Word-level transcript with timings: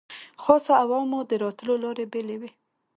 خاصو 0.43 0.71
او 0.81 0.89
عامو 0.97 1.19
د 1.29 1.31
راتلو 1.43 1.73
لارې 1.83 2.05
بېلې 2.11 2.35
وې. 2.41 2.49